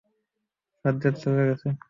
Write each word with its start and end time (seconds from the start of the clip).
সাজ্জাদ 0.85 1.15
চলে 1.23 1.43
গেছে! 1.49 1.67